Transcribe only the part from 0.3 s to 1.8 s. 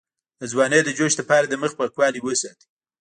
د ځوانۍ د جوش لپاره د مخ